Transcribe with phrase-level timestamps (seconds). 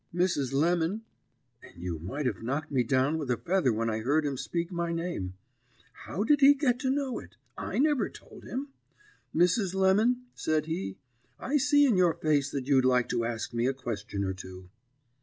[0.11, 0.51] Mrs.
[0.51, 1.03] Lemon'
[1.63, 4.71] and you might have knocked me down with a feather when I heard him speak
[4.71, 5.35] my name.
[5.93, 7.35] How did he get to know it?
[7.55, 8.69] I never told him.
[9.35, 9.75] Mrs.
[9.75, 10.97] Lemon,' said he,
[11.39, 14.71] 'I see in your face that you'd like to ask me a question or two.'